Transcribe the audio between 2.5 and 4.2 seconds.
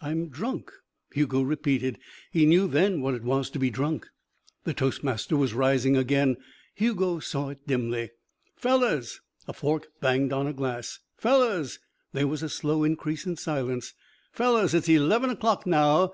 then what it was to be drunk.